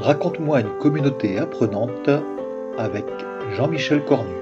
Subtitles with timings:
[0.00, 2.08] Raconte-moi une communauté apprenante
[2.78, 3.04] avec
[3.54, 4.32] Jean-Michel Cornu.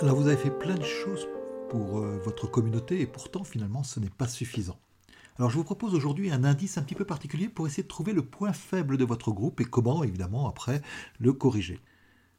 [0.00, 1.26] Alors vous avez fait plein de choses
[1.68, 4.78] pour euh, votre communauté et pourtant finalement ce n'est pas suffisant.
[5.38, 8.12] Alors je vous propose aujourd'hui un indice un petit peu particulier pour essayer de trouver
[8.12, 10.80] le point faible de votre groupe et comment évidemment après
[11.18, 11.80] le corriger.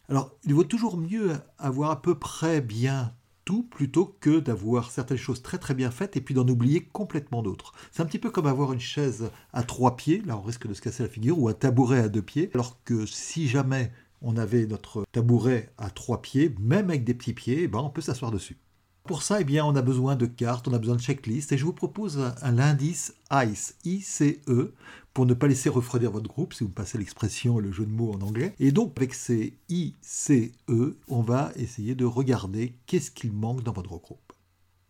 [0.08, 3.14] Alors il vaut toujours mieux avoir à peu près bien
[3.46, 7.44] tout plutôt que d'avoir certaines choses très très bien faites et puis d'en oublier complètement
[7.44, 7.74] d'autres.
[7.92, 10.74] C'est un petit peu comme avoir une chaise à trois pieds, là on risque de
[10.74, 14.38] se casser la figure, ou un tabouret à deux pieds, alors que si jamais on
[14.38, 18.02] avait notre tabouret à trois pieds, même avec des petits pieds, eh ben on peut
[18.02, 18.58] s'asseoir dessus.
[19.04, 21.58] Pour ça, eh bien, on a besoin de cartes, on a besoin de checklists, et
[21.58, 24.74] je vous propose un, indice ICE, I-C-E,
[25.14, 28.14] pour ne pas laisser refroidir votre groupe, si vous passez l'expression, le jeu de mots
[28.14, 28.56] en anglais.
[28.60, 33.98] Et donc, avec ces I-C-E, on va essayer de regarder qu'est-ce qu'il manque dans votre
[33.98, 34.34] groupe.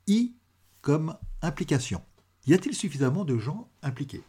[0.07, 0.33] I
[0.81, 2.01] comme implication.
[2.45, 4.21] Y a-t-il suffisamment de gens impliqués?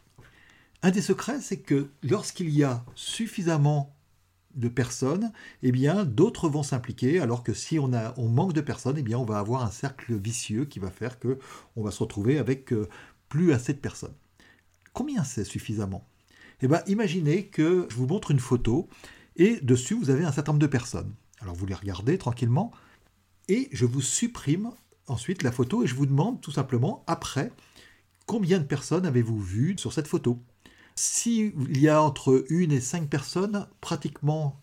[0.82, 3.94] Un des secrets, c'est que lorsqu'il y a suffisamment
[4.54, 7.88] de personnes, eh bien d'autres vont s'impliquer, alors que si on
[8.28, 11.38] manque de personnes, eh bien on va avoir un cercle vicieux qui va faire que
[11.74, 12.88] on va se retrouver avec euh,
[13.28, 14.14] plus assez de personnes.
[14.94, 16.08] Combien c'est suffisamment?
[16.62, 18.88] Eh bien imaginez que je vous montre une photo
[19.36, 21.12] et dessus vous avez un certain nombre de personnes.
[21.40, 22.70] Alors vous les regardez tranquillement
[23.48, 24.70] et je vous supprime
[25.08, 27.50] ensuite la photo et je vous demande tout simplement après
[28.24, 30.38] combien de personnes avez-vous vu sur cette photo?
[30.94, 34.60] S'il y a entre une et cinq personnes, pratiquement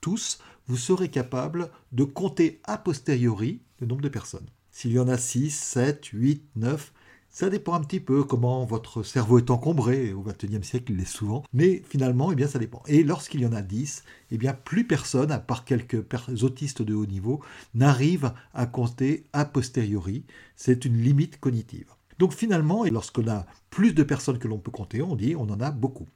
[0.00, 4.48] tous, vous serez capable de compter a posteriori le nombre de personnes.
[4.72, 6.92] S'il y en a 6, 7, 8, 9,
[7.30, 11.04] ça dépend un petit peu comment votre cerveau est encombré, au XXIe siècle il l'est
[11.04, 12.82] souvent, mais finalement, eh bien, ça dépend.
[12.86, 16.04] Et lorsqu'il y en a 10, eh bien, plus personne, à part quelques
[16.42, 17.40] autistes de haut niveau,
[17.74, 20.24] n'arrive à compter a posteriori.
[20.56, 21.92] C'est une limite cognitive.
[22.18, 25.60] Donc finalement, lorsqu'on a plus de personnes que l'on peut compter, on dit on en
[25.60, 26.08] a beaucoup.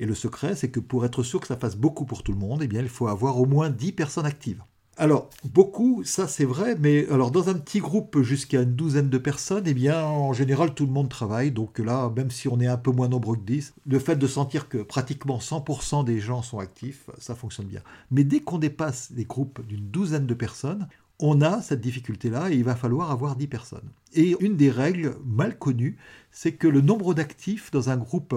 [0.00, 2.38] Et le secret, c'est que pour être sûr que ça fasse beaucoup pour tout le
[2.38, 4.62] monde, eh bien, il faut avoir au moins 10 personnes actives.
[4.96, 9.18] Alors, beaucoup, ça c'est vrai, mais alors dans un petit groupe jusqu'à une douzaine de
[9.18, 11.50] personnes, eh bien, en général, tout le monde travaille.
[11.50, 14.26] Donc là, même si on est un peu moins nombreux que 10, le fait de
[14.28, 17.80] sentir que pratiquement 100% des gens sont actifs, ça fonctionne bien.
[18.12, 20.86] Mais dès qu'on dépasse les groupes d'une douzaine de personnes,
[21.18, 23.90] on a cette difficulté-là et il va falloir avoir 10 personnes.
[24.12, 25.96] Et une des règles mal connues,
[26.30, 28.34] c'est que le nombre d'actifs dans un groupe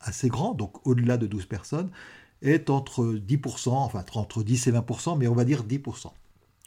[0.00, 1.90] assez grand, donc au-delà de 12 personnes,
[2.42, 6.12] est entre 10%, enfin entre 10 et 20%, mais on va dire 10%.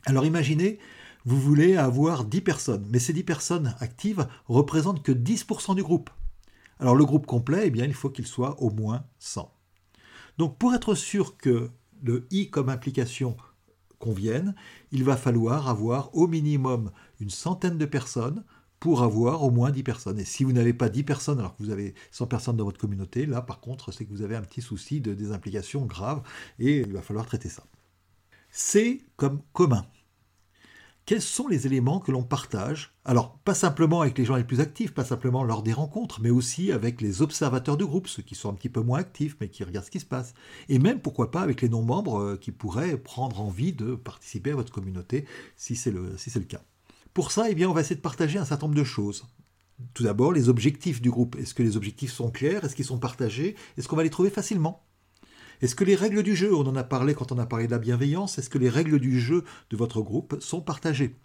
[0.06, 0.80] Alors imaginez,
[1.26, 6.10] vous voulez avoir 10 personnes, mais ces 10 personnes actives représentent que 10% du groupe.
[6.80, 9.52] Alors le groupe complet, eh bien, il faut qu'il soit au moins 100.
[10.38, 11.70] Donc pour être sûr que
[12.04, 13.36] le I comme implication
[14.00, 14.56] conviennent,
[14.92, 18.44] il va falloir avoir au minimum une centaine de personnes
[18.80, 20.20] pour avoir au moins 10 personnes.
[20.20, 22.80] Et si vous n'avez pas 10 personnes alors que vous avez 100 personnes dans votre
[22.80, 26.22] communauté, là par contre c'est que vous avez un petit souci de désimplication grave
[26.60, 27.64] et il va falloir traiter ça.
[28.50, 29.86] C'est comme commun
[31.08, 32.94] quels sont les éléments que l'on partage?
[33.06, 36.32] Alors, pas simplement avec les gens les plus actifs, pas simplement lors des rencontres, mais
[36.32, 39.48] aussi avec les observateurs de groupe, ceux qui sont un petit peu moins actifs, mais
[39.48, 40.34] qui regardent ce qui se passe.
[40.68, 44.56] Et même, pourquoi pas, avec les non-membres euh, qui pourraient prendre envie de participer à
[44.56, 45.24] votre communauté,
[45.56, 46.62] si c'est le cas.
[47.18, 49.26] Pour ça, eh on va essayer de partager un certain nombre de choses.
[49.96, 51.36] Tout d'abord, les objectifs du groupe.
[51.38, 52.64] Est-ce que les objectifs sont clairs?
[52.64, 53.56] Est-ce qu'ils sont partagés?
[53.76, 54.86] Est-ce qu'on va les trouver facilement?
[55.62, 57.72] Est-ce que les règles du jeu, on en a parlé quand on a parlé de
[57.72, 61.16] la bienveillance, est-ce que les règles du jeu de votre groupe sont partagées?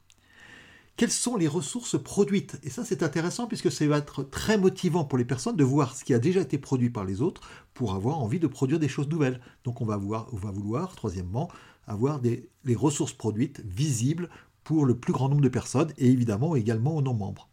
[0.97, 2.59] Quelles sont les ressources produites?
[2.63, 5.95] Et ça, c'est intéressant puisque ça va être très motivant pour les personnes de voir
[5.95, 7.43] ce qui a déjà été produit par les autres
[7.75, 9.43] pour avoir envie de produire des choses nouvelles.
[9.65, 11.51] Donc, on va, on va vouloir, troisièmement,
[11.87, 14.31] avoir les ressources produites visibles
[14.65, 17.49] pour le plus grand nombre de personnes et évidemment également aux non-membres.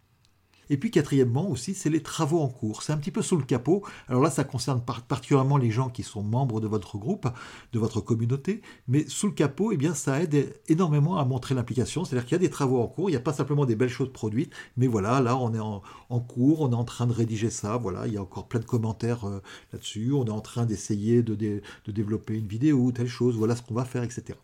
[0.70, 2.84] Et puis quatrièmement aussi, c'est les travaux en cours.
[2.84, 3.84] C'est un petit peu sous le capot.
[4.08, 7.28] Alors là, ça concerne particulièrement les gens qui sont membres de votre groupe,
[7.74, 8.62] de votre communauté.
[8.88, 12.06] Mais sous le capot, eh bien, ça aide énormément à montrer l'implication.
[12.06, 13.09] C'est-à-dire qu'il y a des travaux en cours.
[13.09, 14.53] Il n'y a pas simplement des belles choses produites.
[14.78, 15.81] Mais voilà, là, on est en,
[16.19, 16.62] cours.
[16.62, 17.78] On est en train de rédiger ça.
[17.78, 19.42] Voilà, il y a encore plein de commentaires euh,
[19.74, 20.12] là-dessus.
[20.14, 23.36] On est en train d'essayer de, de développer une vidéo, telle chose.
[23.36, 24.38] Voilà ce qu'on va faire, etc.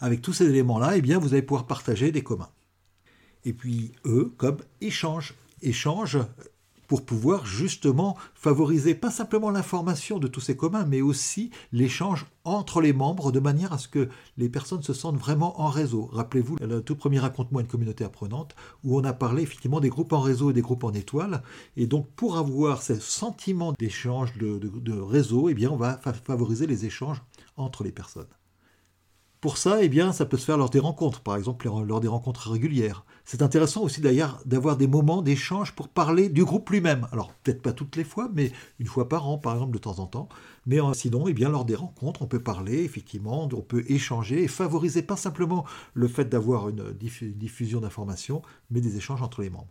[0.00, 2.50] Avec tous ces éléments-là, eh bien, vous allez pouvoir partager des communs
[3.44, 5.34] et puis eux comme échange.
[5.62, 6.18] Échange
[6.86, 12.80] pour pouvoir justement favoriser pas simplement l'information de tous ces communs, mais aussi l'échange entre
[12.80, 14.08] les membres de manière à ce que
[14.38, 16.08] les personnes se sentent vraiment en réseau.
[16.12, 18.54] Rappelez-vous le tout premier raconte-moi une communauté apprenante
[18.84, 21.42] où on a parlé effectivement des groupes en réseau et des groupes en étoiles.
[21.76, 26.86] Et donc pour avoir ce sentiment d'échange de, réseau, eh bien on va favoriser les
[26.86, 27.22] échanges
[27.58, 28.28] entre les personnes.
[29.40, 32.08] Pour ça, eh bien, ça peut se faire lors des rencontres, par exemple lors des
[32.08, 33.04] rencontres régulières.
[33.24, 37.06] C'est intéressant aussi d'ailleurs d'avoir des moments d'échange pour parler du groupe lui-même.
[37.12, 38.50] Alors peut-être pas toutes les fois, mais
[38.80, 40.28] une fois par an, par exemple, de temps en temps.
[40.66, 44.42] Mais euh, sinon, eh bien, lors des rencontres, on peut parler, effectivement, on peut échanger
[44.42, 45.64] et favoriser pas simplement
[45.94, 48.42] le fait d'avoir une diffusion d'informations,
[48.72, 49.70] mais des échanges entre les membres.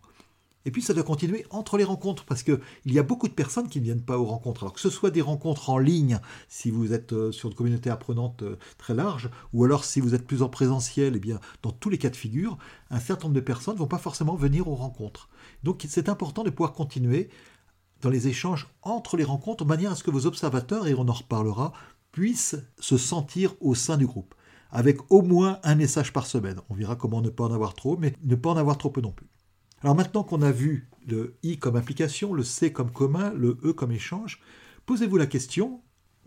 [0.68, 3.70] Et puis ça doit continuer entre les rencontres, parce qu'il y a beaucoup de personnes
[3.70, 4.64] qui ne viennent pas aux rencontres.
[4.64, 6.20] Alors que ce soit des rencontres en ligne,
[6.50, 10.14] si vous êtes euh, sur une communauté apprenante euh, très large, ou alors si vous
[10.14, 12.58] êtes plus en présentiel, eh bien, dans tous les cas de figure,
[12.90, 15.30] un certain nombre de personnes ne vont pas forcément venir aux rencontres.
[15.64, 17.30] Donc c'est important de pouvoir continuer
[18.02, 21.08] dans les échanges entre les rencontres, de manière à ce que vos observateurs, et on
[21.08, 21.72] en reparlera,
[22.12, 24.36] puissent se sentir au sein du groupe,
[24.70, 26.60] avec au moins un message par semaine.
[26.70, 29.00] On verra comment ne pas en avoir trop, mais ne pas en avoir trop peu
[29.00, 29.28] non plus.
[29.84, 33.74] Alors maintenant qu'on a vu le I comme application, le C comme commun, le E
[33.74, 34.42] comme échange,
[34.88, 35.82] posez-vous la question,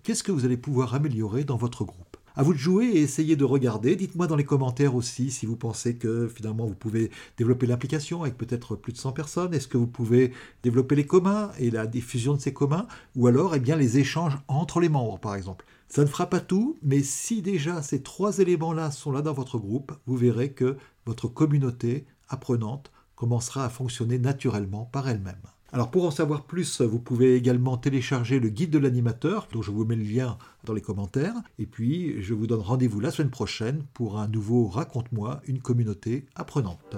[0.04, 2.16] qu'est-ce que vous allez pouvoir améliorer dans votre groupe?
[2.36, 3.96] À vous de jouer et essayer de regarder.
[3.96, 8.38] Dites-moi dans les commentaires aussi si vous pensez que finalement vous pouvez développer l'application avec
[8.38, 9.52] peut-être plus de 100 personnes.
[9.52, 10.32] Est-ce que vous pouvez
[10.62, 12.86] développer les communs et la diffusion de ces communs?
[13.16, 15.66] Ou alors eh bien, les échanges entre les membres par exemple.
[15.88, 19.58] Ça ne fera pas tout, mais si déjà ces trois éléments-là sont là dans votre
[19.58, 25.42] groupe, vous verrez que votre communauté apprenante commencera à fonctionner naturellement par elle-même.
[25.74, 29.70] Alors pour en savoir plus, vous pouvez également télécharger le guide de l'animateur, dont je
[29.70, 31.34] vous mets le lien dans les commentaires.
[31.58, 36.24] Et puis je vous donne rendez-vous la semaine prochaine pour un nouveau Raconte-moi une communauté
[36.34, 36.96] apprenante.